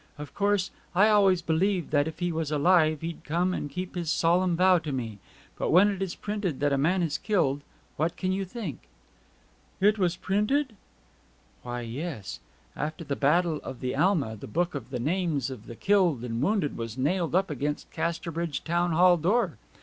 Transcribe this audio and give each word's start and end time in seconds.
Of 0.17 0.33
course 0.33 0.71
I 0.95 1.09
always 1.09 1.43
believed 1.43 1.91
that 1.91 2.07
if 2.07 2.17
he 2.17 2.31
was 2.31 2.49
alive 2.51 3.01
he'd 3.01 3.23
come 3.23 3.53
and 3.53 3.69
keep 3.69 3.93
his 3.93 4.09
solemn 4.09 4.55
vow 4.57 4.79
to 4.79 4.91
me. 4.91 5.19
But 5.59 5.69
when 5.69 5.89
it 5.89 6.01
is 6.01 6.15
printed 6.15 6.59
that 6.59 6.73
a 6.73 6.75
man 6.79 7.03
is 7.03 7.19
killed 7.19 7.61
what 7.97 8.17
can 8.17 8.31
you 8.31 8.43
think?' 8.43 8.87
'It 9.79 9.99
was 9.99 10.15
printed?' 10.15 10.73
'Why, 11.61 11.81
yes. 11.81 12.39
After 12.75 13.03
the 13.03 13.15
Battle 13.15 13.57
of 13.57 13.79
the 13.79 13.95
Alma 13.95 14.35
the 14.35 14.47
book 14.47 14.73
of 14.73 14.89
the 14.89 14.99
names 14.99 15.51
of 15.51 15.67
the 15.67 15.75
killed 15.75 16.23
and 16.23 16.41
wounded 16.41 16.75
was 16.77 16.97
nailed 16.97 17.35
up 17.35 17.51
against 17.51 17.91
Casterbridge 17.91 18.63
Town 18.63 18.93
Hall 18.93 19.17
door. 19.17 19.59